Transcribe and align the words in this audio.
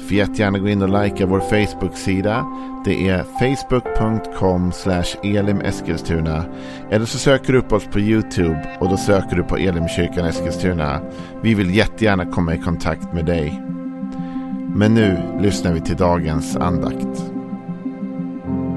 Får 0.00 0.12
jättegärna 0.12 0.58
gå 0.58 0.68
in 0.68 0.82
och 0.82 1.02
likea 1.04 1.26
vår 1.26 1.40
Facebook-sida. 1.40 2.46
Det 2.84 3.08
är 3.08 3.22
facebook.com 3.22 4.72
elimeskilstuna. 5.22 6.44
Eller 6.90 7.06
så 7.06 7.18
söker 7.18 7.52
du 7.52 7.58
upp 7.58 7.72
oss 7.72 7.84
på 7.84 8.00
YouTube 8.00 8.76
och 8.80 8.88
då 8.88 8.96
söker 8.96 9.36
du 9.36 9.42
på 9.42 9.56
Elimkyrkan 9.56 10.26
Eskilstuna. 10.26 11.00
Vi 11.42 11.54
vill 11.54 11.74
jättegärna 11.74 12.26
komma 12.26 12.54
i 12.54 12.58
kontakt 12.58 13.12
med 13.12 13.26
dig. 13.26 13.62
Men 14.74 14.94
nu 14.94 15.38
lyssnar 15.40 15.72
vi 15.72 15.80
till 15.80 15.96
dagens 15.96 16.56
andakt. 16.56 17.24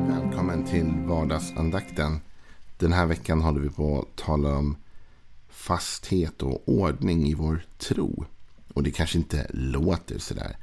Välkommen 0.10 0.66
till 0.66 0.94
vardagsandakten. 1.06 2.20
Den 2.78 2.94
här 2.94 3.06
veckan 3.06 3.42
håller 3.42 3.60
vi 3.60 3.70
på 3.70 4.00
att 4.00 4.26
tala 4.26 4.50
om 4.58 4.76
fasthet 5.50 6.42
och 6.42 6.64
ordning 6.66 7.26
i 7.26 7.34
vår 7.34 7.66
tro. 7.78 8.26
Och 8.74 8.84
det 8.84 8.92
kanske 8.92 9.18
inte 9.18 9.48
låter 9.50 10.20
sådär 10.20 10.56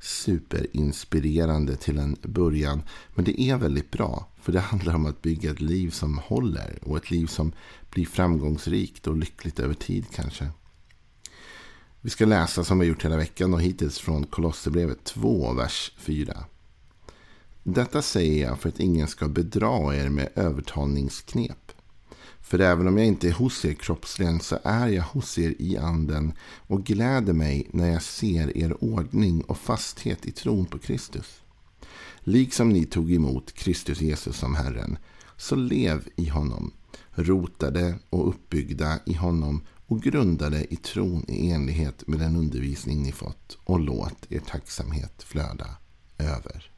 superinspirerande 0.00 1.76
till 1.76 1.98
en 1.98 2.16
början. 2.22 2.82
Men 3.14 3.24
det 3.24 3.40
är 3.40 3.56
väldigt 3.56 3.90
bra. 3.90 4.28
För 4.40 4.52
det 4.52 4.60
handlar 4.60 4.94
om 4.94 5.06
att 5.06 5.22
bygga 5.22 5.50
ett 5.50 5.60
liv 5.60 5.90
som 5.90 6.18
håller. 6.18 6.78
Och 6.82 6.96
ett 6.96 7.10
liv 7.10 7.26
som 7.26 7.52
blir 7.90 8.06
framgångsrikt 8.06 9.06
och 9.06 9.16
lyckligt 9.16 9.60
över 9.60 9.74
tid 9.74 10.04
kanske. 10.14 10.48
Vi 12.00 12.10
ska 12.10 12.26
läsa 12.26 12.64
som 12.64 12.78
vi 12.78 12.86
har 12.86 12.88
gjort 12.88 13.04
hela 13.04 13.16
veckan 13.16 13.54
och 13.54 13.62
hittills 13.62 13.98
från 13.98 14.26
Kolosserbrevet 14.26 15.04
2, 15.04 15.52
vers 15.52 15.92
4. 15.98 16.44
Detta 17.62 18.02
säger 18.02 18.46
jag 18.48 18.58
för 18.58 18.68
att 18.68 18.80
ingen 18.80 19.08
ska 19.08 19.28
bedra 19.28 19.96
er 19.96 20.08
med 20.08 20.28
övertalningsknep. 20.34 21.67
För 22.40 22.58
även 22.58 22.88
om 22.88 22.98
jag 22.98 23.06
inte 23.06 23.28
är 23.28 23.32
hos 23.32 23.64
er 23.64 23.74
kroppsligen 23.74 24.40
så 24.40 24.58
är 24.64 24.88
jag 24.88 25.02
hos 25.02 25.38
er 25.38 25.54
i 25.58 25.76
anden 25.76 26.32
och 26.66 26.84
gläder 26.84 27.32
mig 27.32 27.68
när 27.70 27.90
jag 27.90 28.02
ser 28.02 28.56
er 28.56 28.84
ordning 28.84 29.42
och 29.42 29.58
fasthet 29.58 30.26
i 30.26 30.30
tron 30.32 30.66
på 30.66 30.78
Kristus. 30.78 31.42
Liksom 32.20 32.68
ni 32.68 32.84
tog 32.84 33.12
emot 33.12 33.52
Kristus 33.52 34.00
Jesus 34.00 34.36
som 34.36 34.54
Herren, 34.54 34.98
så 35.36 35.56
lev 35.56 36.08
i 36.16 36.28
honom, 36.28 36.72
rotade 37.10 37.98
och 38.10 38.28
uppbyggda 38.28 38.98
i 39.06 39.14
honom 39.14 39.62
och 39.86 40.02
grundade 40.02 40.74
i 40.74 40.76
tron 40.76 41.24
i 41.28 41.50
enlighet 41.50 42.06
med 42.06 42.18
den 42.18 42.36
undervisning 42.36 43.02
ni 43.02 43.12
fått 43.12 43.58
och 43.64 43.80
låt 43.80 44.32
er 44.32 44.40
tacksamhet 44.40 45.22
flöda 45.22 45.66
över. 46.18 46.70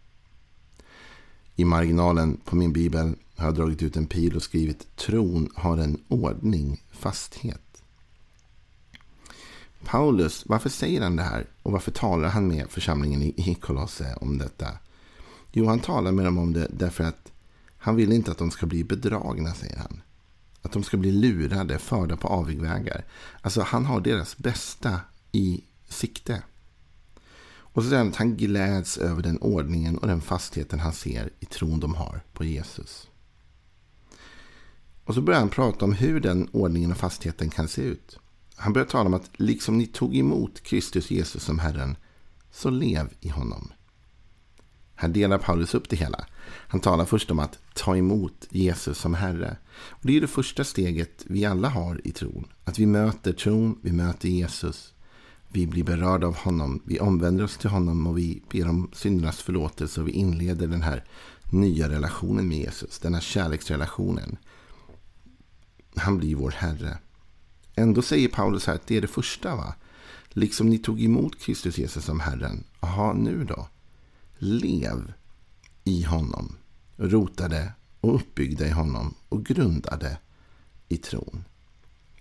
I 1.60 1.64
marginalen 1.64 2.36
på 2.44 2.56
min 2.56 2.72
bibel 2.72 3.14
har 3.36 3.46
jag 3.46 3.54
dragit 3.54 3.82
ut 3.82 3.96
en 3.96 4.06
pil 4.06 4.36
och 4.36 4.42
skrivit 4.42 4.96
tron 4.96 5.50
har 5.54 5.78
en 5.78 5.98
ordning, 6.08 6.82
fasthet. 6.90 7.82
Paulus, 9.84 10.44
varför 10.46 10.68
säger 10.68 11.02
han 11.02 11.16
det 11.16 11.22
här? 11.22 11.46
Och 11.62 11.72
varför 11.72 11.90
talar 11.90 12.28
han 12.28 12.48
med 12.48 12.70
församlingen 12.70 13.22
i 13.22 13.56
Kolosse 13.60 14.16
om 14.20 14.38
detta? 14.38 14.68
Jo, 15.52 15.66
han 15.66 15.80
talar 15.80 16.12
med 16.12 16.24
dem 16.24 16.38
om 16.38 16.52
det 16.52 16.68
därför 16.70 17.04
att 17.04 17.32
han 17.78 17.96
vill 17.96 18.12
inte 18.12 18.30
att 18.30 18.38
de 18.38 18.50
ska 18.50 18.66
bli 18.66 18.84
bedragna, 18.84 19.54
säger 19.54 19.76
han. 19.76 20.02
Att 20.62 20.72
de 20.72 20.82
ska 20.82 20.96
bli 20.96 21.12
lurade, 21.12 21.78
förda 21.78 22.16
på 22.16 22.28
avigvägar. 22.28 23.04
Alltså, 23.40 23.60
han 23.60 23.86
har 23.86 24.00
deras 24.00 24.38
bästa 24.38 25.00
i 25.32 25.60
sikte. 25.88 26.42
Och 27.72 27.82
så 27.82 27.88
säger 27.88 28.02
han 28.02 28.08
att 28.08 28.16
han 28.16 28.36
gläds 28.36 28.98
över 28.98 29.22
den 29.22 29.38
ordningen 29.38 29.98
och 29.98 30.06
den 30.06 30.20
fastheten 30.20 30.80
han 30.80 30.92
ser 30.92 31.30
i 31.40 31.44
tron 31.44 31.80
de 31.80 31.94
har 31.94 32.20
på 32.32 32.44
Jesus. 32.44 33.08
Och 35.04 35.14
så 35.14 35.20
börjar 35.20 35.40
han 35.40 35.48
prata 35.48 35.84
om 35.84 35.92
hur 35.92 36.20
den 36.20 36.48
ordningen 36.52 36.92
och 36.92 36.96
fastheten 36.96 37.50
kan 37.50 37.68
se 37.68 37.82
ut. 37.82 38.18
Han 38.54 38.72
börjar 38.72 38.86
tala 38.86 39.06
om 39.06 39.14
att 39.14 39.30
liksom 39.32 39.78
ni 39.78 39.86
tog 39.86 40.16
emot 40.16 40.62
Kristus 40.62 41.10
Jesus 41.10 41.42
som 41.42 41.58
Herren, 41.58 41.96
så 42.50 42.70
lev 42.70 43.08
i 43.20 43.28
honom. 43.28 43.72
Här 44.94 45.08
delar 45.08 45.38
Paulus 45.38 45.74
upp 45.74 45.88
det 45.88 45.96
hela. 45.96 46.26
Han 46.46 46.80
talar 46.80 47.04
först 47.04 47.30
om 47.30 47.38
att 47.38 47.58
ta 47.74 47.96
emot 47.96 48.46
Jesus 48.50 48.98
som 48.98 49.14
Herre. 49.14 49.56
Och 49.72 50.06
Det 50.06 50.16
är 50.16 50.20
det 50.20 50.26
första 50.26 50.64
steget 50.64 51.24
vi 51.26 51.44
alla 51.44 51.68
har 51.68 52.00
i 52.04 52.12
tron. 52.12 52.46
Att 52.64 52.78
vi 52.78 52.86
möter 52.86 53.32
tron, 53.32 53.78
vi 53.82 53.92
möter 53.92 54.28
Jesus. 54.28 54.94
Vi 55.52 55.66
blir 55.66 55.84
berörda 55.84 56.26
av 56.26 56.36
honom, 56.36 56.82
vi 56.84 57.00
omvänder 57.00 57.44
oss 57.44 57.56
till 57.56 57.70
honom 57.70 58.06
och 58.06 58.18
vi 58.18 58.42
ber 58.50 58.68
om 58.68 58.90
syndernas 58.92 59.40
förlåtelse 59.40 60.00
och 60.00 60.08
vi 60.08 60.12
inleder 60.12 60.66
den 60.66 60.82
här 60.82 61.04
nya 61.52 61.88
relationen 61.88 62.48
med 62.48 62.58
Jesus. 62.58 62.98
Den 62.98 63.14
här 63.14 63.20
kärleksrelationen. 63.20 64.36
Han 65.94 66.18
blir 66.18 66.34
vår 66.34 66.50
Herre. 66.50 66.98
Ändå 67.74 68.02
säger 68.02 68.28
Paulus 68.28 68.66
här 68.66 68.74
att 68.74 68.86
det 68.86 68.96
är 68.96 69.00
det 69.00 69.06
första. 69.06 69.56
va? 69.56 69.74
Liksom 70.28 70.68
ni 70.68 70.78
tog 70.78 71.02
emot 71.02 71.40
Kristus 71.40 71.78
Jesus 71.78 72.04
som 72.04 72.20
Herren. 72.20 72.64
Jaha, 72.80 73.12
nu 73.12 73.44
då? 73.44 73.68
Lev 74.38 75.12
i 75.84 76.02
honom. 76.02 76.56
Rotade 76.96 77.72
och 78.00 78.14
uppbyggda 78.14 78.66
i 78.66 78.70
honom 78.70 79.14
och 79.28 79.46
grundade 79.46 80.18
i 80.88 80.96
tron. 80.96 81.44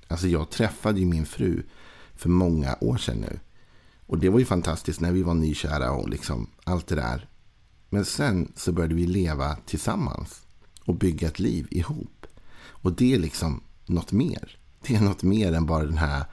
Alltså 0.08 0.28
jag 0.28 0.50
träffade 0.50 1.00
ju 1.00 1.06
min 1.06 1.26
fru 1.26 1.64
för 2.19 2.30
många 2.30 2.78
år 2.81 2.97
sedan 2.97 3.18
nu. 3.18 3.40
Och 4.06 4.18
det 4.18 4.30
var 4.30 4.40
ju 4.40 4.46
fantastiskt 4.46 5.00
när 5.00 5.12
vi 5.12 5.24
var 5.24 5.34
nykära 5.34 5.91
och 5.91 6.09
liksom 6.09 6.50
allt 6.63 6.88
det 6.88 6.96
där. 6.96 7.28
Men 7.90 8.06
sen 8.06 8.52
så 8.56 8.72
började 8.72 8.96
vi 8.96 9.07
leva 9.07 9.56
tillsammans 9.66 10.41
och 10.85 10.96
bygga 10.96 11.28
ett 11.28 11.40
liv 11.40 11.68
ihop. 11.72 12.25
Och 12.62 12.94
det 12.94 13.13
är 13.13 13.19
liksom 13.19 13.63
något 13.85 14.12
mer. 14.12 14.57
Det 14.81 14.96
är 14.96 15.02
något 15.02 15.24
mer 15.24 15.53
än 15.53 15.66
bara 15.66 15.85
den 15.85 15.97
här. 15.97 16.25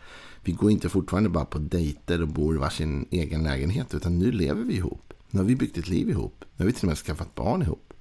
Vi 0.44 0.52
går 0.52 0.70
inte 0.70 0.88
fortfarande 0.88 1.28
bara 1.28 1.44
på 1.44 1.58
dejter 1.58 2.22
och 2.22 2.28
bor 2.28 2.54
i 2.54 2.58
varsin 2.58 3.06
egen 3.10 3.42
lägenhet. 3.42 3.94
Utan 3.94 4.18
nu 4.18 4.32
lever 4.32 4.62
vi 4.62 4.74
ihop. 4.74 5.12
Nu 5.30 5.40
har 5.40 5.46
vi 5.46 5.56
byggt 5.56 5.78
ett 5.78 5.88
liv 5.88 6.10
ihop. 6.10 6.44
Nu 6.56 6.64
har 6.64 6.66
vi 6.66 6.72
till 6.72 6.84
och 6.84 6.88
med 6.88 6.98
skaffat 6.98 7.34
barn 7.34 7.62
ihop. 7.62 7.92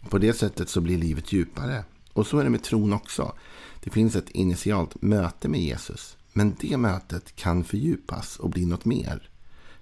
Och 0.00 0.10
på 0.10 0.18
det 0.18 0.32
sättet 0.32 0.68
så 0.68 0.80
blir 0.80 0.98
livet 0.98 1.32
djupare. 1.32 1.84
Och 2.12 2.26
så 2.26 2.38
är 2.38 2.44
det 2.44 2.50
med 2.50 2.62
tron 2.62 2.92
också. 2.92 3.32
Det 3.80 3.90
finns 3.90 4.16
ett 4.16 4.30
initialt 4.30 5.02
möte 5.02 5.48
med 5.48 5.60
Jesus. 5.60 6.16
Men 6.32 6.56
det 6.60 6.76
mötet 6.76 7.36
kan 7.36 7.64
fördjupas 7.64 8.36
och 8.36 8.50
bli 8.50 8.66
något 8.66 8.84
mer. 8.84 9.30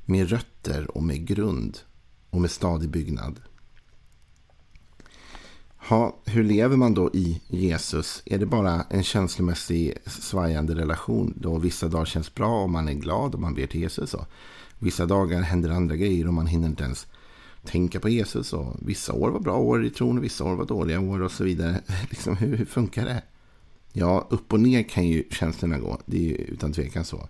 Med 0.04 0.30
rötter 0.30 0.96
och 0.96 1.02
med 1.02 1.26
grund 1.26 1.78
och 2.30 2.40
med 2.40 2.50
stadig 2.50 2.90
byggnad. 2.90 3.40
Ha, 5.76 6.16
hur 6.24 6.44
lever 6.44 6.76
man 6.76 6.94
då 6.94 7.10
i 7.12 7.40
Jesus? 7.48 8.22
Är 8.26 8.38
det 8.38 8.46
bara 8.46 8.82
en 8.90 9.02
känslomässig 9.02 9.98
svajande 10.06 10.74
relation 10.74 11.34
då 11.36 11.58
vissa 11.58 11.88
dagar 11.88 12.04
känns 12.04 12.34
bra 12.34 12.62
och 12.62 12.70
man 12.70 12.88
är 12.88 12.92
glad 12.92 13.34
och 13.34 13.40
man 13.40 13.54
ber 13.54 13.66
till 13.66 13.80
Jesus? 13.80 14.14
Och 14.14 14.26
vissa 14.78 15.06
dagar 15.06 15.40
händer 15.40 15.70
andra 15.70 15.96
grejer 15.96 16.26
och 16.26 16.34
man 16.34 16.46
hinner 16.46 16.68
inte 16.68 16.84
ens 16.84 17.06
tänka 17.64 18.00
på 18.00 18.08
Jesus. 18.08 18.52
Och 18.52 18.76
vissa 18.78 19.12
år 19.12 19.30
var 19.30 19.40
bra 19.40 19.56
år 19.56 19.84
i 19.84 19.90
tron 19.90 20.18
och 20.18 20.24
vissa 20.24 20.44
år 20.44 20.56
var 20.56 20.66
dåliga 20.66 21.00
år 21.00 21.22
och 21.22 21.32
så 21.32 21.44
vidare. 21.44 21.80
Liksom, 22.10 22.36
hur, 22.36 22.56
hur 22.56 22.64
funkar 22.64 23.04
det? 23.04 23.22
Ja, 23.92 24.26
upp 24.30 24.52
och 24.52 24.60
ner 24.60 24.82
kan 24.82 25.06
ju 25.06 25.24
känslorna 25.30 25.78
gå. 25.78 26.00
Det 26.06 26.16
är 26.16 26.28
ju 26.28 26.34
utan 26.34 26.72
tvekan 26.72 27.04
så. 27.04 27.28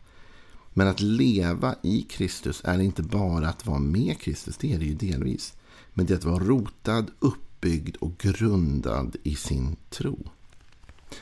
Men 0.72 0.88
att 0.88 1.00
leva 1.00 1.75
i 1.82 2.03
Kristus 2.03 2.62
är 2.65 2.81
inte 2.81 3.03
bara 3.03 3.48
att 3.48 3.66
vara 3.66 3.78
med 3.78 4.21
Kristus. 4.21 4.56
Det 4.56 4.72
är 4.72 4.78
det 4.78 4.84
ju 4.84 4.94
delvis. 4.94 5.54
Men 5.94 6.06
det 6.06 6.15
är 6.15 6.19
att 6.19 6.25
vara 6.25 6.44
rotad, 6.44 7.10
uppbyggd 7.19 7.97
och 7.97 8.19
grundad 8.19 9.16
i 9.22 9.34
sin 9.34 9.77
tro. 9.91 10.18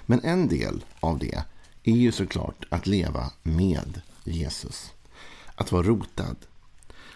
Men 0.06 0.20
en 0.20 0.48
del 0.48 0.84
av 1.00 1.18
det 1.18 1.44
är 1.84 1.96
ju 1.96 2.12
såklart 2.12 2.64
att 2.68 2.86
leva 2.86 3.30
med 3.42 4.00
Jesus. 4.24 4.90
Att 5.54 5.72
vara 5.72 5.82
rotad. 5.82 6.36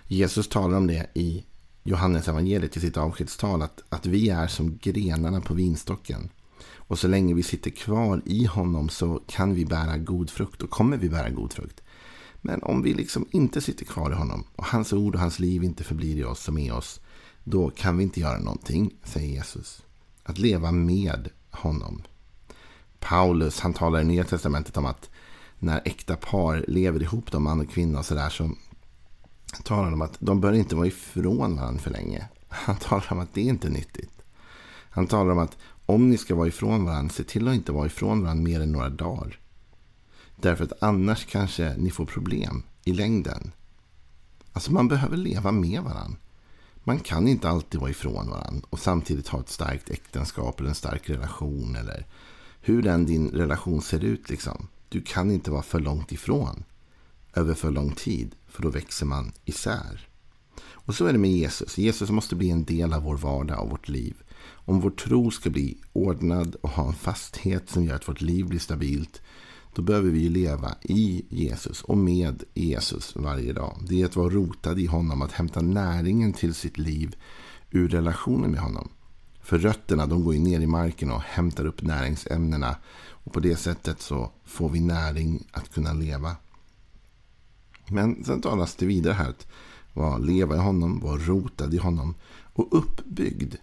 Jesus 0.07 0.49
talar 0.49 0.77
om 0.77 0.87
det 0.87 1.07
i 1.15 1.45
Johannes 1.83 2.29
evangeliet 2.29 2.77
i 2.77 2.81
sitt 2.81 2.97
avskedstal. 2.97 3.63
Att, 3.63 3.83
att 3.89 4.07
vi 4.07 4.29
är 4.29 4.47
som 4.47 4.79
grenarna 4.83 5.41
på 5.41 5.55
vinstocken. 5.55 6.31
Och 6.71 6.99
så 6.99 7.09
länge 7.09 7.35
vi 7.35 7.43
sitter 7.43 7.71
kvar 7.71 8.23
i 8.25 8.45
honom 8.45 8.89
så 8.89 9.21
kan 9.27 9.55
vi 9.55 9.65
bära 9.65 9.99
god 9.99 10.31
frukt 10.31 10.63
och 10.63 10.71
kommer 10.71 10.97
vi 10.97 11.09
bära 11.09 11.31
god 11.31 11.53
frukt. 11.53 11.81
Men 12.41 12.63
om 12.63 12.83
vi 12.83 12.95
liksom 12.95 13.27
inte 13.31 13.61
sitter 13.61 13.85
kvar 13.85 14.11
i 14.11 14.15
honom 14.15 14.45
och 14.57 14.65
hans 14.65 14.93
ord 14.93 15.15
och 15.15 15.21
hans 15.21 15.39
liv 15.39 15.65
inte 15.65 15.85
förblir 15.85 16.17
i 16.17 16.25
oss 16.25 16.41
som 16.41 16.59
är 16.59 16.75
oss, 16.75 17.01
då 17.45 17.71
kan 17.71 17.97
vi 17.97 18.03
inte 18.03 18.21
göra 18.21 18.39
någonting, 18.39 18.95
säger 19.05 19.29
Jesus. 19.29 19.83
Att 20.23 20.39
leva 20.39 20.73
med 20.73 21.29
honom. 21.51 22.03
Paulus, 23.01 23.61
han 23.61 23.73
talar 23.73 24.01
i 24.01 24.05
Nya 24.05 24.25
Testamentet 24.25 24.77
om 24.77 24.87
att 24.87 25.11
när 25.59 25.83
äkta 25.85 26.17
par 26.17 26.65
lever 26.69 27.03
ihop, 27.03 27.33
de 27.33 27.43
man 27.43 27.61
och 27.61 27.71
kvinna 27.71 27.99
och 27.99 28.07
sådär, 28.07 28.31
så 28.31 28.51
talar 29.65 29.85
han 29.85 29.93
om 29.93 30.03
att 30.03 30.17
de 30.19 30.41
bör 30.41 30.53
inte 30.53 30.77
vara 30.77 30.87
ifrån 30.87 31.57
varandra 31.57 31.83
för 31.83 31.91
länge. 31.91 32.29
Han 32.49 32.77
talar 32.77 33.13
om 33.13 33.21
att 33.21 33.35
det 33.35 33.41
inte 33.41 33.69
är 33.69 33.73
nyttigt. 33.73 34.23
Han 34.91 35.07
talar 35.07 35.33
om 35.33 35.39
att 35.39 35.59
om 35.95 36.11
ni 36.11 36.19
ska 36.19 36.35
vara 36.35 36.49
ifrån 36.49 36.85
varandra, 36.85 37.13
se 37.13 37.25
till 37.25 37.49
att 37.49 37.55
inte 37.55 37.73
vara 37.73 37.87
ifrån 37.87 38.23
varandra 38.23 38.45
mer 38.45 38.61
än 38.61 38.73
några 38.73 38.89
dagar. 38.89 39.39
Därför 40.37 40.65
att 40.65 40.83
annars 40.83 41.27
kanske 41.27 41.75
ni 41.79 41.91
får 41.91 42.07
problem 42.07 42.63
i 42.85 42.93
längden. 42.93 43.53
Alltså 44.53 44.73
man 44.73 44.89
behöver 44.89 45.17
leva 45.17 45.53
med 45.53 45.83
varandra. 45.83 46.19
Man 46.85 47.01
kan 47.01 47.29
inte 47.29 47.49
alltid 47.49 47.81
vara 47.81 47.91
ifrån 47.91 48.31
varandra 48.31 48.67
och 48.71 48.79
samtidigt 48.79 49.29
ha 49.29 49.41
ett 49.41 49.49
starkt 49.49 49.91
äktenskap 49.91 50.61
eller 50.61 50.69
en 50.69 50.75
stark 50.75 51.11
relation. 51.11 51.77
Eller 51.77 52.07
hur 52.61 52.83
den 52.83 53.07
din 53.07 53.29
relation 53.29 53.83
ser 53.83 54.05
ut. 54.05 54.31
liksom. 54.31 54.69
Du 54.89 55.03
kan 55.03 55.31
inte 55.31 55.51
vara 55.51 55.63
för 55.63 55.81
långt 55.81 56.13
ifrån 56.13 56.65
över 57.35 57.55
för 57.55 57.71
lång 57.71 57.93
tid. 57.93 58.35
För 58.49 58.63
då 58.63 58.71
växer 58.71 59.07
man 59.07 59.33
isär. 59.45 60.09
Och 60.63 60.95
så 60.95 61.07
är 61.07 61.13
det 61.13 61.19
med 61.19 61.31
Jesus. 61.33 61.79
Jesus 61.79 62.11
måste 62.11 62.37
bli 62.37 62.51
en 62.51 62.65
del 62.65 62.93
av 62.93 63.03
vår 63.03 63.17
vardag 63.17 63.61
och 63.61 63.71
vårt 63.71 63.89
liv. 63.89 64.23
Om 64.45 64.81
vår 64.81 64.91
tro 64.91 65.31
ska 65.31 65.51
bli 65.51 65.79
ordnad 65.93 66.55
och 66.55 66.71
ha 66.71 66.87
en 66.87 66.95
fasthet 66.95 67.71
som 67.71 67.85
gör 67.85 67.95
att 67.95 68.09
vårt 68.09 68.21
liv 68.21 68.47
blir 68.47 68.59
stabilt. 68.59 69.23
Då 69.75 69.83
behöver 69.83 70.11
vi 70.11 70.29
leva 70.29 70.75
i 70.83 71.25
Jesus 71.29 71.83
och 71.83 71.99
med 71.99 72.45
Jesus 72.55 73.17
varje 73.17 73.53
dag. 73.53 73.77
Det 73.89 74.03
är 74.03 74.07
att 74.07 74.17
vara 74.17 74.29
rotad 74.29 74.79
i 74.79 74.87
honom, 74.87 75.23
att 75.23 75.33
hämta 75.33 75.61
näringen 75.61 76.33
till 76.33 76.55
sitt 76.55 76.79
liv 76.79 77.17
ur 77.71 77.89
relationen 77.89 78.51
med 78.51 78.61
honom. 78.61 78.89
För 79.43 79.59
rötterna 79.59 80.07
de 80.07 80.25
går 80.25 80.35
ju 80.35 80.41
ner 80.41 80.61
i 80.61 80.67
marken 80.67 81.11
och 81.11 81.21
hämtar 81.21 81.65
upp 81.65 81.83
näringsämnena. 81.83 82.77
Och 83.09 83.33
på 83.33 83.41
det 83.41 83.57
sättet 83.57 84.01
så 84.01 84.33
får 84.45 84.69
vi 84.69 84.81
näring 84.81 85.47
att 85.53 85.75
kunna 85.75 85.93
leva. 85.93 86.37
Men 87.89 88.25
sen 88.25 88.41
talas 88.41 88.77
det 88.77 88.87
vidare 88.87 89.15
här 89.15 89.29
att 89.29 89.47
vara 89.93 90.19
leva 90.19 90.57
i 90.57 90.59
honom, 90.59 91.01
vara 91.01 91.17
rotad 91.17 91.75
i 91.75 91.79
honom 91.79 92.15
och 92.53 92.69
uppbyggd 92.71 93.55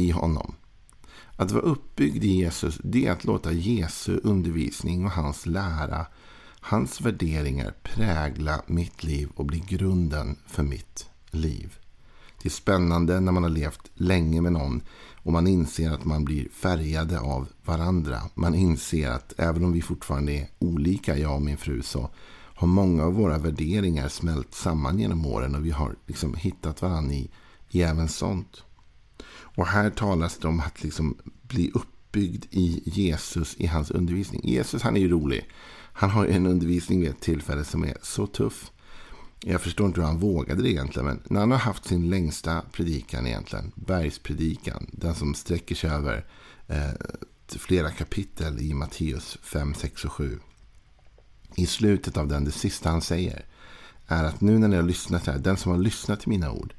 i 0.00 0.10
honom. 0.10 0.54
Att 1.36 1.50
vara 1.50 1.62
uppbyggd 1.62 2.24
i 2.24 2.28
Jesus, 2.28 2.78
det 2.84 3.06
är 3.06 3.12
att 3.12 3.24
låta 3.24 3.52
Jesu 3.52 4.20
undervisning 4.22 5.04
och 5.04 5.10
hans 5.10 5.46
lära, 5.46 6.06
hans 6.60 7.00
värderingar 7.00 7.74
prägla 7.82 8.62
mitt 8.66 9.04
liv 9.04 9.28
och 9.34 9.46
bli 9.46 9.62
grunden 9.68 10.36
för 10.46 10.62
mitt 10.62 11.06
liv. 11.30 11.78
Det 12.42 12.48
är 12.48 12.50
spännande 12.50 13.20
när 13.20 13.32
man 13.32 13.42
har 13.42 13.50
levt 13.50 13.90
länge 13.94 14.40
med 14.40 14.52
någon 14.52 14.82
och 15.22 15.32
man 15.32 15.46
inser 15.46 15.90
att 15.90 16.04
man 16.04 16.24
blir 16.24 16.48
färgade 16.48 17.20
av 17.20 17.48
varandra. 17.64 18.22
Man 18.34 18.54
inser 18.54 19.10
att 19.10 19.34
även 19.36 19.64
om 19.64 19.72
vi 19.72 19.82
fortfarande 19.82 20.32
är 20.32 20.48
olika, 20.58 21.16
jag 21.16 21.34
och 21.34 21.42
min 21.42 21.56
fru, 21.56 21.82
så 21.82 22.10
har 22.60 22.66
många 22.66 23.04
av 23.04 23.14
våra 23.14 23.38
värderingar 23.38 24.08
smält 24.08 24.54
samman 24.54 24.98
genom 24.98 25.26
åren 25.26 25.54
och 25.54 25.66
vi 25.66 25.70
har 25.70 25.96
liksom 26.06 26.34
hittat 26.34 26.82
varandra 26.82 27.14
i, 27.14 27.30
i 27.70 27.82
även 27.82 28.08
sånt. 28.08 28.62
Och 29.28 29.66
här 29.66 29.90
talas 29.90 30.38
det 30.38 30.48
om 30.48 30.60
att 30.60 30.82
liksom 30.82 31.16
bli 31.42 31.70
uppbyggd 31.74 32.44
i 32.50 32.82
Jesus, 32.84 33.56
i 33.58 33.66
hans 33.66 33.90
undervisning. 33.90 34.40
Jesus 34.44 34.82
han 34.82 34.96
är 34.96 35.00
ju 35.00 35.08
rolig. 35.08 35.48
Han 35.92 36.10
har 36.10 36.26
en 36.26 36.46
undervisning 36.46 37.00
vid 37.00 37.10
ett 37.10 37.20
tillfälle 37.20 37.64
som 37.64 37.84
är 37.84 37.96
så 38.02 38.26
tuff. 38.26 38.70
Jag 39.44 39.60
förstår 39.60 39.86
inte 39.86 40.00
hur 40.00 40.06
han 40.06 40.18
vågade 40.18 40.62
det 40.62 40.70
egentligen. 40.70 41.06
Men 41.06 41.22
när 41.24 41.40
han 41.40 41.50
har 41.50 41.58
haft 41.58 41.84
sin 41.84 42.10
längsta 42.10 42.62
predikan 42.72 43.26
egentligen. 43.26 43.72
Bergspredikan. 43.74 44.86
Den 44.92 45.14
som 45.14 45.34
sträcker 45.34 45.74
sig 45.74 45.90
över 45.90 46.26
eh, 46.66 46.90
flera 47.46 47.90
kapitel 47.90 48.60
i 48.60 48.74
Matteus 48.74 49.38
5, 49.42 49.74
6 49.74 50.04
och 50.04 50.12
7. 50.12 50.38
I 51.56 51.66
slutet 51.66 52.16
av 52.16 52.28
den, 52.28 52.44
det 52.44 52.50
sista 52.50 52.90
han 52.90 53.02
säger. 53.02 53.44
Är 54.06 54.24
att 54.24 54.40
nu 54.40 54.58
när 54.58 54.68
ni 54.68 54.76
har 54.76 54.82
lyssnat 54.82 55.26
här. 55.26 55.38
Den 55.38 55.56
som 55.56 55.72
har 55.72 55.78
lyssnat 55.78 56.20
till 56.20 56.28
mina 56.28 56.52
ord. 56.52 56.74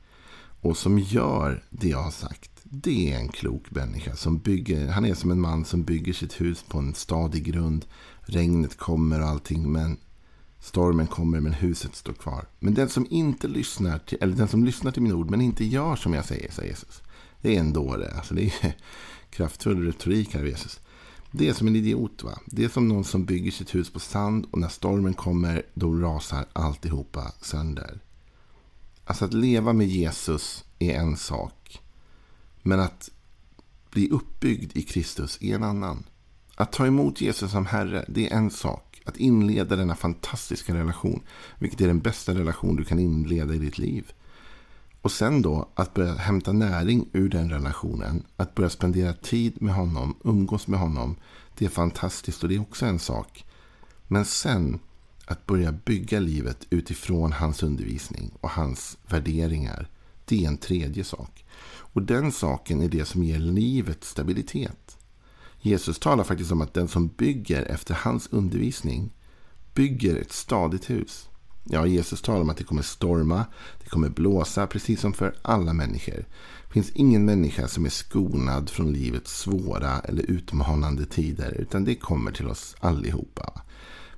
Och 0.62 0.78
som 0.78 1.00
gör 1.00 1.64
det 1.70 1.90
jag 1.90 2.04
har 2.04 2.12
sagt. 2.12 2.52
Det 2.64 3.14
är 3.14 3.18
en 3.18 3.30
klok 3.30 3.72
människa. 3.72 4.16
Som 4.16 4.40
bygger, 4.40 4.88
han 4.88 5.06
är 5.06 5.14
som 5.14 5.32
en 5.32 5.42
man 5.42 5.66
som 5.66 5.84
bygger 5.84 6.14
sitt 6.14 6.42
hus 6.42 6.64
på 6.68 6.78
en 6.78 6.94
stadig 6.94 7.44
grund. 7.44 7.86
Regnet 8.22 8.78
kommer 8.78 9.22
och 9.22 9.28
allting. 9.28 9.72
Men 9.72 9.98
stormen 10.60 11.08
kommer 11.08 11.40
men 11.40 11.54
huset 11.54 11.96
står 11.96 12.14
kvar. 12.14 12.48
Men 12.60 12.74
den 12.74 12.90
som 12.90 13.08
inte 13.10 13.48
lyssnar 13.48 14.00
till, 14.00 14.18
eller 14.22 14.36
den 14.36 14.48
som 14.48 14.66
lyssnar 14.66 14.92
till 14.92 15.02
min 15.02 15.14
ord 15.14 15.30
men 15.30 15.42
inte 15.42 15.66
gör 15.66 15.96
som 15.96 16.14
jag 16.14 16.26
säger, 16.26 16.52
säger 16.52 16.70
Jesus. 16.70 17.02
Det 17.42 17.56
är 17.56 17.60
en 17.60 17.74
dåre. 17.74 18.12
Alltså 18.16 18.34
det 18.34 18.46
är 18.46 18.76
kraftfull 19.30 19.86
retorik 19.86 20.34
här 20.34 20.46
Jesus. 20.46 20.80
Det 21.32 21.50
är 21.50 21.54
som 21.54 21.68
en 21.68 21.76
idiot. 21.76 22.24
va? 22.24 22.40
Det 22.46 22.64
är 22.64 22.70
som 22.70 22.88
någon 22.88 23.04
som 23.04 23.26
bygger 23.26 23.52
sitt 23.52 23.76
hus 23.76 23.94
på 23.94 24.00
sand 24.00 24.48
och 24.52 24.60
när 24.60 24.68
stormen 24.68 25.14
kommer 25.14 25.64
då 25.74 25.94
rasar 25.94 26.46
alltihopa 26.54 27.32
sönder. 27.42 28.00
Alltså 29.06 29.26
att 29.26 29.34
leva 29.34 29.74
med 29.74 29.88
Jesus 29.88 30.66
är 30.80 30.94
en 30.94 31.18
sak. 31.18 31.82
Men 32.62 32.80
att 32.80 33.10
bli 33.92 34.10
uppbyggd 34.10 34.78
i 34.78 34.82
Kristus 34.82 35.38
är 35.42 35.56
en 35.56 35.64
annan. 35.64 36.04
Att 36.56 36.72
ta 36.72 36.88
emot 36.88 37.22
Jesus 37.22 37.52
som 37.52 37.66
Herre, 37.66 38.06
det 38.08 38.32
är 38.32 38.38
en 38.38 38.52
sak. 38.52 39.02
Att 39.06 39.18
inleda 39.18 39.76
denna 39.76 39.96
fantastiska 39.96 40.74
relation, 40.74 41.22
vilket 41.60 41.82
är 41.82 41.88
den 41.88 42.00
bästa 42.00 42.34
relation 42.34 42.76
du 42.76 42.84
kan 42.84 43.00
inleda 43.00 43.54
i 43.54 43.58
ditt 43.58 43.78
liv. 43.78 44.12
Och 45.02 45.12
sen 45.12 45.42
då 45.42 45.70
att 45.76 45.94
börja 45.94 46.14
hämta 46.14 46.52
näring 46.52 47.10
ur 47.14 47.30
den 47.30 47.50
relationen. 47.50 48.24
Att 48.38 48.56
börja 48.56 48.70
spendera 48.70 49.14
tid 49.14 49.62
med 49.62 49.74
honom, 49.74 50.16
umgås 50.24 50.68
med 50.68 50.80
honom. 50.80 51.16
Det 51.58 51.66
är 51.66 51.70
fantastiskt 51.70 52.44
och 52.44 52.50
det 52.50 52.56
är 52.56 52.62
också 52.62 52.86
en 52.86 53.00
sak. 53.00 53.46
Men 54.08 54.26
sen 54.26 54.80
att 55.32 55.46
börja 55.46 55.72
bygga 55.72 56.20
livet 56.20 56.68
utifrån 56.70 57.32
hans 57.32 57.64
undervisning 57.64 58.32
och 58.42 58.50
hans 58.50 58.98
värderingar. 59.08 59.90
Det 60.26 60.44
är 60.44 60.48
en 60.48 60.58
tredje 60.58 61.04
sak. 61.04 61.46
Och 61.94 62.02
den 62.02 62.32
saken 62.32 62.82
är 62.82 62.90
det 62.90 63.06
som 63.06 63.24
ger 63.24 63.40
livet 63.40 64.04
stabilitet. 64.04 64.98
Jesus 65.62 66.00
talar 66.00 66.24
faktiskt 66.24 66.52
om 66.52 66.62
att 66.62 66.74
den 66.74 66.88
som 66.88 67.08
bygger 67.08 67.64
efter 67.64 67.94
hans 67.94 68.28
undervisning 68.32 69.14
bygger 69.74 70.16
ett 70.16 70.32
stadigt 70.32 70.90
hus. 70.90 71.30
Ja, 71.64 71.86
Jesus 71.86 72.22
talar 72.22 72.42
om 72.42 72.50
att 72.50 72.58
det 72.58 72.64
kommer 72.64 72.82
storma, 72.82 73.46
det 73.84 73.90
kommer 73.90 74.10
blåsa, 74.10 74.68
precis 74.68 75.02
som 75.02 75.14
för 75.14 75.36
alla 75.42 75.74
människor. 75.74 76.26
Det 76.68 76.74
finns 76.74 76.90
ingen 76.90 77.26
människa 77.26 77.68
som 77.68 77.86
är 77.86 77.90
skonad 77.90 78.70
från 78.70 78.94
livets 78.94 79.40
svåra 79.40 80.00
eller 80.00 80.24
utmanande 80.24 81.06
tider, 81.06 81.52
utan 81.52 81.84
det 81.84 81.96
kommer 81.96 82.32
till 82.32 82.48
oss 82.48 82.76
allihopa. 82.80 83.62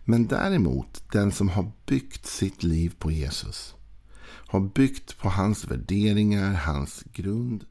Men 0.06 0.28
däremot, 0.28 1.04
den 1.12 1.32
som 1.32 1.50
har 1.50 1.72
byggt 1.86 2.26
sitt 2.26 2.64
liv 2.64 2.96
på 3.00 3.12
Jesus, 3.12 3.76
har 4.26 4.60
byggt 4.60 5.18
på 5.18 5.30
hans 5.30 5.66
värderingar, 5.66 6.54
hans 6.54 7.04
grund, 7.14 7.66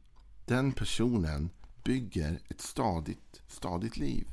den 0.44 0.73
personen 0.73 1.50
bygger 1.84 2.40
ett 2.49 2.61
stadigt, 2.61 3.42
stadigt 3.49 3.97
liv. 3.97 4.26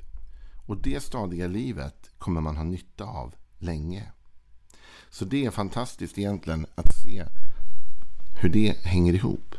Och 0.68 0.82
det 0.82 1.04
stadiga 1.04 1.48
livet 1.48 2.10
kommer 2.18 2.42
man 2.42 2.58
ha 2.58 2.64
nytta 2.64 3.06
av 3.06 3.36
länge. 3.58 4.12
Så 5.10 5.26
det 5.26 5.46
är 5.46 5.52
fantastiskt 5.52 6.18
egentligen 6.18 6.66
att 6.76 6.96
se 7.04 7.26
hur 8.42 8.50
det 8.50 8.78
hänger 8.84 9.14
ihop. 9.14 9.56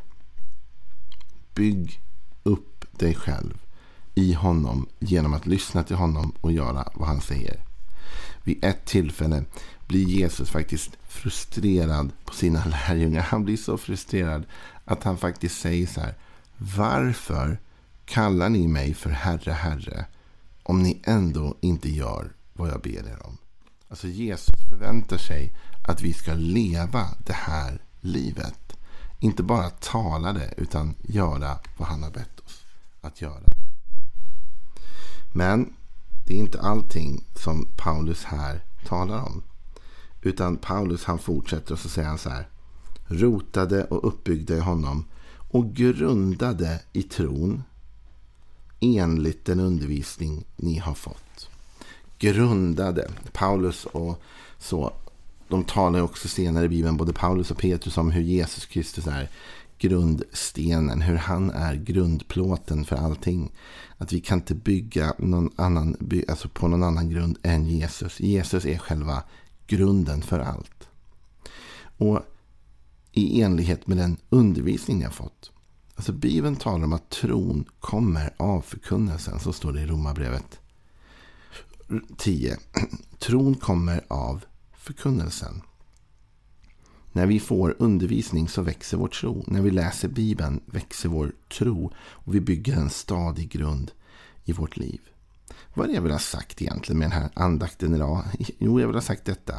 Bygg 1.55 2.01
upp 2.43 2.99
dig 2.99 3.15
själv 3.15 3.67
i 4.15 4.33
honom 4.33 4.89
genom 4.99 5.35
att 5.35 5.47
lyssna 5.47 5.83
till 5.83 5.97
honom 5.97 6.33
och 6.41 6.53
göra 6.53 6.89
vad 6.95 7.09
han 7.09 7.21
säger. 7.21 7.70
Vid 8.45 8.65
ett 8.65 8.85
tillfälle 8.85 9.45
blir 9.87 10.05
Jesus 10.05 10.51
faktiskt 10.51 10.91
frustrerad 11.09 12.11
på 12.25 12.35
sina 12.35 12.65
lärjungar. 12.89 13.23
Han 13.23 13.45
blir 13.45 13.57
så 13.57 13.79
frustrerad 13.79 14.45
att 14.85 15.05
han 15.05 15.19
faktiskt 15.19 15.61
säger 15.61 15.87
så 15.87 16.01
här. 16.01 16.15
Varför 16.57 17.59
kallar 18.05 18.49
ni 18.49 18.69
mig 18.69 18.95
för 18.95 19.11
Herre, 19.11 19.53
Herre 19.53 20.07
om 20.63 20.83
ni 20.83 21.01
ändå 21.05 21.57
inte 21.61 21.91
gör 21.91 22.33
vad 22.53 22.71
jag 22.71 22.81
ber 22.81 23.09
er 23.09 23.27
om? 23.27 23.39
Alltså 23.89 24.09
Jesus 24.09 24.55
förväntar 24.71 25.19
sig 25.19 25.53
att 25.89 26.03
vi 26.03 26.13
ska 26.13 26.35
leva 26.35 27.09
det 27.27 27.33
här 27.33 27.83
livet. 28.01 28.77
Inte 29.19 29.43
bara 29.43 29.71
tala 29.71 30.33
det 30.33 30.55
utan 30.57 30.95
göra 31.03 31.59
vad 31.77 31.89
han 31.89 32.03
har 32.03 32.11
bett 32.11 32.41
oss 32.41 32.65
att 33.01 33.21
göra. 33.21 33.43
Men 35.33 35.75
det 36.31 36.37
är 36.37 36.39
inte 36.39 36.61
allting 36.61 37.25
som 37.35 37.69
Paulus 37.77 38.25
här 38.25 38.65
talar 38.87 39.23
om. 39.23 39.43
Utan 40.23 40.57
Paulus 40.57 41.05
han 41.05 41.19
fortsätter 41.19 41.73
och 41.73 41.79
så 41.79 41.89
säger 41.89 42.09
han 42.09 42.19
så 42.19 42.31
här. 42.31 42.49
Rotade 43.07 43.85
och 43.85 44.09
uppbyggda 44.09 44.57
i 44.57 44.61
honom 44.61 45.05
och 45.51 45.75
grundade 45.75 46.81
i 46.93 47.03
tron 47.03 47.63
enligt 48.81 49.45
den 49.45 49.61
undervisning 49.61 50.45
ni 50.57 50.79
har 50.79 50.95
fått. 50.95 51.49
Grundade. 52.19 53.11
Paulus 53.33 53.85
och 53.85 54.23
så. 54.59 54.93
De 55.49 55.65
talar 55.65 56.01
också 56.01 56.29
senare 56.29 56.65
i 56.65 56.69
Bibeln, 56.69 56.97
både 56.97 57.13
Paulus 57.13 57.51
och 57.51 57.59
Petrus, 57.59 57.99
om 57.99 58.11
hur 58.11 58.23
Jesus 58.23 58.67
Kristus 58.67 59.07
är 59.07 59.31
grundstenen, 59.81 61.03
hur 61.03 61.17
han 61.17 61.51
är 61.51 61.75
grundplåten 61.75 62.85
för 62.85 62.97
allting. 62.97 63.53
Att 63.99 64.13
vi 64.13 64.21
kan 64.21 64.39
inte 64.39 64.55
bygga 64.55 65.15
någon 65.19 65.51
annan, 65.57 65.97
alltså 66.29 66.49
på 66.49 66.69
någon 66.69 66.83
annan 66.83 67.11
grund 67.11 67.39
än 67.43 67.67
Jesus. 67.67 68.21
Jesus 68.21 68.65
är 68.65 68.79
själva 68.79 69.23
grunden 69.67 70.23
för 70.23 70.41
allt. 70.41 70.89
Och 71.97 72.21
i 73.13 73.43
enlighet 73.43 73.87
med 73.87 73.97
den 73.97 74.17
undervisning 74.29 74.99
ni 74.99 75.05
har 75.05 75.11
fått. 75.11 75.51
Alltså 75.95 76.13
Bibeln 76.13 76.57
talar 76.57 76.85
om 76.85 76.93
att 76.93 77.11
tron 77.11 77.65
kommer 77.81 78.35
av 78.37 78.61
förkunnelsen. 78.61 79.41
Så 79.41 79.53
står 79.53 79.73
det 79.73 79.81
i 79.81 79.87
Romarbrevet. 79.87 80.61
10. 82.17 82.57
Tron 83.19 83.55
kommer 83.55 84.05
av 84.09 84.45
förkunnelsen. 84.73 85.63
När 87.13 87.27
vi 87.27 87.41
får 87.41 87.77
undervisning 87.79 88.49
så 88.49 88.63
växer 88.63 88.97
vår 88.97 89.09
tro. 89.09 89.45
När 89.47 89.63
vi 89.63 89.71
läser 89.71 90.09
Bibeln 90.09 90.61
växer 90.67 91.09
vår 91.09 91.33
tro 91.49 91.93
och 91.99 92.35
vi 92.35 92.41
bygger 92.41 92.77
en 92.77 92.91
stadig 92.91 93.51
grund 93.51 93.93
i 94.45 94.53
vårt 94.53 94.77
liv. 94.77 95.01
Vad 95.75 95.85
är 95.85 95.89
det 95.89 95.95
jag 95.95 96.03
vill 96.03 96.13
ha 96.13 96.19
sagt 96.19 96.63
egentligen 96.63 96.99
med 96.99 97.11
den 97.11 97.21
här 97.21 97.31
andakten 97.35 97.95
idag? 97.95 98.25
Jo, 98.59 98.81
jag 98.81 98.87
vill 98.87 98.97
ha 98.97 99.03
sagt 99.03 99.25
detta. 99.25 99.55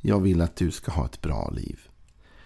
Jag 0.00 0.20
vill 0.20 0.40
att 0.40 0.56
du 0.56 0.70
ska 0.70 0.92
ha 0.92 1.04
ett 1.04 1.20
bra 1.20 1.50
liv. 1.50 1.80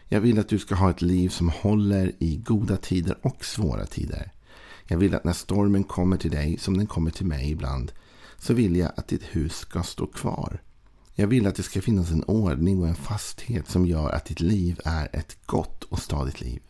Jag 0.09 0.21
vill 0.21 0.39
att 0.39 0.49
du 0.49 0.59
ska 0.59 0.75
ha 0.75 0.91
ett 0.91 1.03
liv 1.03 1.29
som 1.29 1.49
håller 1.49 2.13
i 2.19 2.37
goda 2.37 2.77
tider 2.77 3.19
och 3.23 3.45
svåra 3.45 3.87
tider. 3.87 4.33
Jag 4.87 4.99
vill 4.99 5.15
att 5.15 5.25
när 5.25 5.33
stormen 5.33 5.85
kommer 5.85 6.17
till 6.17 6.31
dig, 6.31 6.59
som 6.59 6.77
den 6.77 6.87
kommer 6.87 7.11
till 7.11 7.27
mig 7.27 7.51
ibland, 7.51 7.93
så 8.39 8.55
vill 8.55 8.77
jag 8.77 8.93
att 8.97 9.09
ditt 9.09 9.23
hus 9.23 9.57
ska 9.57 9.83
stå 9.83 10.07
kvar. 10.07 10.63
Jag 11.21 11.27
vill 11.27 11.47
att 11.47 11.55
det 11.55 11.63
ska 11.63 11.83
finnas 11.83 12.11
en 12.11 12.23
ordning 12.23 12.81
och 12.81 12.89
en 12.89 12.95
fasthet 12.95 13.69
som 13.69 13.87
gör 13.87 14.11
att 14.11 14.25
ditt 14.25 14.41
liv 14.41 14.81
är 14.85 15.09
ett 15.13 15.47
gott 15.47 15.85
och 15.85 15.99
stadigt 15.99 16.41
liv. 16.41 16.63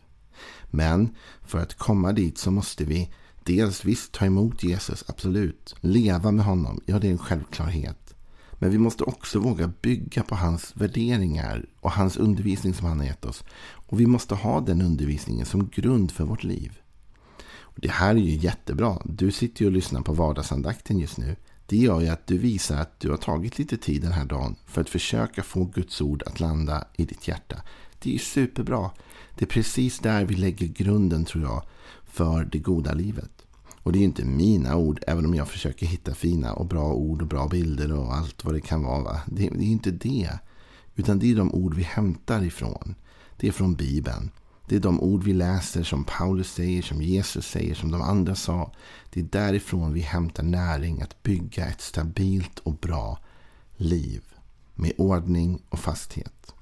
Men 0.65 1.15
för 1.41 1.59
att 1.59 1.73
komma 1.73 2.11
dit 2.11 2.37
så 2.37 2.51
måste 2.51 2.85
vi 2.85 3.09
dels 3.43 3.85
visst 3.85 4.11
ta 4.11 4.25
emot 4.25 4.63
Jesus, 4.63 5.03
absolut. 5.07 5.75
Leva 5.81 6.31
med 6.31 6.45
honom, 6.45 6.81
ja 6.85 6.99
det 6.99 7.07
är 7.07 7.11
en 7.11 7.17
självklarhet. 7.17 8.15
Men 8.53 8.71
vi 8.71 8.77
måste 8.77 9.03
också 9.03 9.39
våga 9.39 9.71
bygga 9.81 10.23
på 10.23 10.35
hans 10.35 10.71
värderingar 10.75 11.65
och 11.79 11.91
hans 11.91 12.17
undervisning 12.17 12.73
som 12.73 12.87
han 12.87 12.99
har 12.99 13.05
gett 13.05 13.25
oss. 13.25 13.43
Och 13.61 13.99
vi 13.99 14.05
måste 14.05 14.35
ha 14.35 14.61
den 14.61 14.81
undervisningen 14.81 15.45
som 15.45 15.69
grund 15.69 16.11
för 16.11 16.23
vårt 16.23 16.43
liv. 16.43 16.79
Och 17.59 17.79
det 17.79 17.91
här 17.91 18.15
är 18.15 18.19
ju 18.19 18.35
jättebra. 18.37 19.01
Du 19.05 19.31
sitter 19.31 19.61
ju 19.61 19.67
och 19.67 19.73
lyssnar 19.73 20.01
på 20.01 20.13
vardagsandakten 20.13 20.99
just 20.99 21.17
nu. 21.17 21.35
Det 21.69 21.77
gör 21.77 22.01
ju 22.01 22.07
att 22.07 22.27
du 22.27 22.37
visar 22.37 22.77
att 22.77 22.99
du 22.99 23.09
har 23.09 23.17
tagit 23.17 23.59
lite 23.59 23.77
tid 23.77 24.01
den 24.01 24.11
här 24.11 24.25
dagen 24.25 24.55
för 24.65 24.81
att 24.81 24.89
försöka 24.89 25.43
få 25.43 25.65
Guds 25.65 26.01
ord 26.01 26.23
att 26.25 26.39
landa 26.39 26.83
i 26.95 27.05
ditt 27.05 27.27
hjärta. 27.27 27.61
Det 27.99 28.09
är 28.09 28.13
ju 28.13 28.19
superbra. 28.19 28.91
Det 29.35 29.45
är 29.45 29.49
precis 29.49 29.99
där 29.99 30.25
vi 30.25 30.35
lägger 30.35 30.67
grunden 30.67 31.25
tror 31.25 31.43
jag 31.43 31.63
för 32.03 32.45
det 32.45 32.59
goda 32.59 32.93
livet. 32.93 33.31
Och 33.83 33.91
det 33.91 33.97
är 33.97 33.99
ju 33.99 34.05
inte 34.05 34.25
mina 34.25 34.75
ord, 34.75 35.03
även 35.07 35.25
om 35.25 35.35
jag 35.35 35.47
försöker 35.47 35.85
hitta 35.85 36.13
fina 36.13 36.53
och 36.53 36.65
bra 36.65 36.93
ord 36.93 37.21
och 37.21 37.27
bra 37.27 37.47
bilder 37.47 37.91
och 37.93 38.15
allt 38.15 38.43
vad 38.43 38.53
det 38.53 38.61
kan 38.61 38.83
vara. 38.83 39.03
Va? 39.03 39.21
Det, 39.25 39.49
det 39.49 39.63
är 39.63 39.71
inte 39.71 39.91
det. 39.91 40.29
Utan 40.95 41.19
det 41.19 41.31
är 41.31 41.35
de 41.35 41.53
ord 41.53 41.73
vi 41.73 41.83
hämtar 41.83 42.43
ifrån. 42.43 42.95
Det 43.37 43.47
är 43.47 43.51
från 43.51 43.75
Bibeln. 43.75 44.31
Det 44.69 44.75
är 44.75 44.79
de 44.79 44.99
ord 44.99 45.23
vi 45.23 45.33
läser 45.33 45.83
som 45.83 46.03
Paulus 46.03 46.53
säger, 46.53 46.81
som 46.81 47.01
Jesus 47.01 47.47
säger, 47.47 47.75
som 47.75 47.91
de 47.91 48.01
andra 48.01 48.35
sa. 48.35 48.71
Det 49.09 49.19
är 49.19 49.23
därifrån 49.23 49.93
vi 49.93 49.99
hämtar 49.99 50.43
näring 50.43 51.01
att 51.01 51.23
bygga 51.23 51.65
ett 51.65 51.81
stabilt 51.81 52.59
och 52.59 52.73
bra 52.73 53.19
liv. 53.77 54.23
Med 54.75 54.91
ordning 54.97 55.61
och 55.69 55.79
fasthet. 55.79 56.53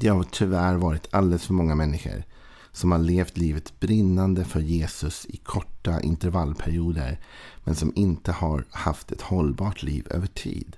Det 0.00 0.08
har 0.08 0.24
tyvärr 0.24 0.74
varit 0.74 1.14
alldeles 1.14 1.46
för 1.46 1.54
många 1.54 1.74
människor 1.74 2.24
som 2.72 2.92
har 2.92 2.98
levt 2.98 3.36
livet 3.36 3.80
brinnande 3.80 4.44
för 4.44 4.60
Jesus 4.60 5.26
i 5.28 5.36
korta 5.36 6.00
intervallperioder 6.00 7.20
men 7.64 7.74
som 7.74 7.92
inte 7.94 8.32
har 8.32 8.64
haft 8.70 9.12
ett 9.12 9.22
hållbart 9.22 9.82
liv 9.82 10.06
över 10.10 10.26
tid. 10.26 10.76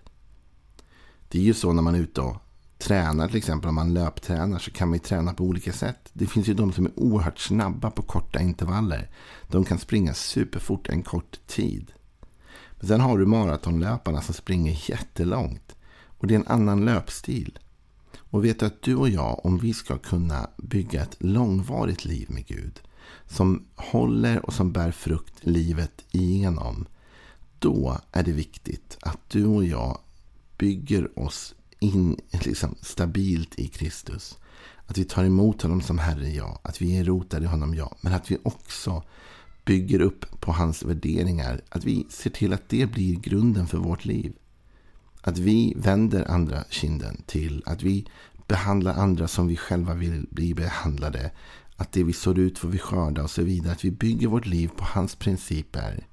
Det 1.28 1.38
är 1.38 1.42
ju 1.42 1.54
så 1.54 1.72
när 1.72 1.82
man 1.82 1.94
är 1.94 1.98
ute 1.98 2.20
och 2.20 2.36
tränar 2.78 3.28
till 3.28 3.36
exempel, 3.36 3.68
om 3.68 3.74
man 3.74 3.94
löptränar 3.94 4.58
så 4.58 4.70
kan 4.70 4.88
man 4.88 4.96
ju 4.96 5.04
träna 5.04 5.34
på 5.34 5.44
olika 5.44 5.72
sätt. 5.72 6.10
Det 6.12 6.26
finns 6.26 6.48
ju 6.48 6.54
de 6.54 6.72
som 6.72 6.86
är 6.86 6.92
oerhört 6.98 7.38
snabba 7.38 7.90
på 7.90 8.02
korta 8.02 8.40
intervaller. 8.40 9.10
De 9.48 9.64
kan 9.64 9.78
springa 9.78 10.14
superfort 10.14 10.88
en 10.88 11.02
kort 11.02 11.46
tid. 11.46 11.92
Men 12.78 12.88
sen 12.88 13.00
har 13.00 13.18
du 13.18 13.26
maratonlöparna 13.26 14.22
som 14.22 14.34
springer 14.34 14.90
jättelångt. 14.90 15.76
Och 16.18 16.26
det 16.26 16.34
är 16.34 16.38
en 16.38 16.46
annan 16.46 16.84
löpstil. 16.84 17.58
Och 18.16 18.44
vet 18.44 18.60
du 18.60 18.66
att 18.66 18.82
du 18.82 18.96
och 18.96 19.08
jag, 19.08 19.46
om 19.46 19.58
vi 19.58 19.74
ska 19.74 19.98
kunna 19.98 20.50
bygga 20.56 21.02
ett 21.02 21.16
långvarigt 21.18 22.04
liv 22.04 22.26
med 22.30 22.46
Gud, 22.46 22.80
som 23.26 23.64
håller 23.76 24.46
och 24.46 24.52
som 24.52 24.72
bär 24.72 24.90
frukt 24.90 25.34
livet 25.40 26.04
igenom, 26.10 26.86
då 27.58 27.98
är 28.12 28.22
det 28.22 28.32
viktigt 28.32 28.98
att 29.00 29.18
du 29.28 29.46
och 29.46 29.64
jag 29.64 29.98
bygger 30.58 31.18
oss 31.18 31.54
in 31.84 32.16
liksom, 32.44 32.74
stabilt 32.80 33.58
i 33.58 33.68
Kristus. 33.68 34.38
Att 34.86 34.98
vi 34.98 35.04
tar 35.04 35.24
emot 35.24 35.62
honom 35.62 35.80
som 35.80 35.98
Herre, 35.98 36.28
ja. 36.28 36.60
Att 36.62 36.82
vi 36.82 36.98
är 36.98 37.04
rotade 37.04 37.44
i 37.44 37.48
honom, 37.48 37.74
ja. 37.74 37.96
Men 38.00 38.12
att 38.12 38.30
vi 38.30 38.38
också 38.42 39.02
bygger 39.64 40.00
upp 40.00 40.40
på 40.40 40.52
hans 40.52 40.82
värderingar. 40.82 41.60
Att 41.68 41.84
vi 41.84 42.06
ser 42.10 42.30
till 42.30 42.52
att 42.52 42.68
det 42.68 42.86
blir 42.86 43.16
grunden 43.16 43.66
för 43.66 43.78
vårt 43.78 44.04
liv. 44.04 44.32
Att 45.20 45.38
vi 45.38 45.74
vänder 45.76 46.30
andra 46.30 46.64
kinden 46.70 47.22
till. 47.26 47.62
Att 47.66 47.82
vi 47.82 48.06
behandlar 48.48 48.94
andra 48.94 49.28
som 49.28 49.46
vi 49.46 49.56
själva 49.56 49.94
vill 49.94 50.26
bli 50.30 50.54
behandlade. 50.54 51.30
Att 51.76 51.92
det 51.92 52.04
vi 52.04 52.12
sår 52.12 52.38
ut 52.38 52.58
får 52.58 52.68
vi 52.68 52.78
skörda 52.78 53.22
och 53.22 53.30
så 53.30 53.42
vidare. 53.42 53.72
Att 53.72 53.84
vi 53.84 53.90
bygger 53.90 54.28
vårt 54.28 54.46
liv 54.46 54.70
på 54.76 54.84
hans 54.84 55.14
principer. 55.14 56.06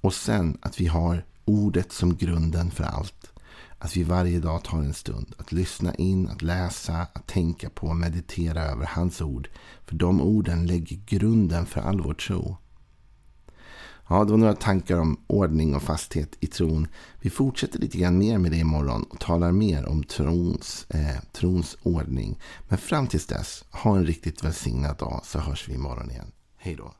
Och 0.00 0.14
sen 0.14 0.58
att 0.60 0.80
vi 0.80 0.86
har 0.86 1.24
ordet 1.44 1.92
som 1.92 2.16
grunden 2.16 2.70
för 2.70 2.84
allt. 2.84 3.33
Att 3.84 3.96
vi 3.96 4.02
varje 4.02 4.40
dag 4.40 4.64
tar 4.64 4.78
en 4.78 4.94
stund 4.94 5.34
att 5.38 5.52
lyssna 5.52 5.94
in, 5.94 6.28
att 6.28 6.42
läsa, 6.42 7.06
att 7.12 7.26
tänka 7.26 7.70
på 7.70 7.86
och 7.86 7.96
meditera 7.96 8.62
över 8.62 8.86
hans 8.86 9.20
ord. 9.20 9.48
För 9.86 9.94
de 9.94 10.20
orden 10.20 10.66
lägger 10.66 10.96
grunden 10.96 11.66
för 11.66 11.80
all 11.80 12.00
vår 12.00 12.14
tro. 12.14 12.56
Ja, 14.08 14.24
det 14.24 14.30
var 14.30 14.38
några 14.38 14.54
tankar 14.54 14.98
om 14.98 15.20
ordning 15.26 15.74
och 15.74 15.82
fasthet 15.82 16.36
i 16.40 16.46
tron. 16.46 16.86
Vi 17.20 17.30
fortsätter 17.30 17.78
lite 17.78 17.98
grann 17.98 18.18
mer 18.18 18.38
med 18.38 18.50
det 18.50 18.58
imorgon 18.58 19.02
och 19.02 19.20
talar 19.20 19.52
mer 19.52 19.86
om 19.86 20.04
trons, 20.04 20.86
eh, 20.88 21.20
trons 21.32 21.76
ordning. 21.82 22.40
Men 22.68 22.78
fram 22.78 23.06
tills 23.06 23.26
dess, 23.26 23.64
ha 23.70 23.96
en 23.96 24.06
riktigt 24.06 24.44
välsignad 24.44 24.96
dag 24.96 25.20
så 25.24 25.38
hörs 25.38 25.68
vi 25.68 25.74
imorgon 25.74 26.10
igen. 26.10 26.32
Hej 26.56 26.74
då. 26.74 26.94